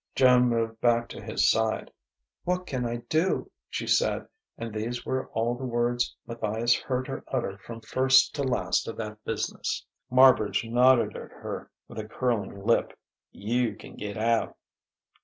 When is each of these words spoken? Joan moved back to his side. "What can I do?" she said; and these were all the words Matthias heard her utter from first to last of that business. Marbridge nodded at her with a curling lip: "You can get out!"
Joan 0.15 0.49
moved 0.49 0.81
back 0.81 1.09
to 1.09 1.21
his 1.21 1.47
side. 1.51 1.91
"What 2.43 2.65
can 2.65 2.87
I 2.87 3.03
do?" 3.07 3.51
she 3.69 3.85
said; 3.85 4.27
and 4.57 4.73
these 4.73 5.05
were 5.05 5.27
all 5.27 5.53
the 5.53 5.63
words 5.63 6.15
Matthias 6.25 6.75
heard 6.75 7.05
her 7.07 7.23
utter 7.27 7.59
from 7.59 7.81
first 7.81 8.33
to 8.33 8.41
last 8.41 8.87
of 8.87 8.97
that 8.97 9.23
business. 9.25 9.85
Marbridge 10.09 10.67
nodded 10.67 11.09
at 11.15 11.29
her 11.29 11.69
with 11.87 11.99
a 11.99 12.07
curling 12.07 12.65
lip: 12.65 12.97
"You 13.31 13.75
can 13.75 13.93
get 13.93 14.17
out!" 14.17 14.57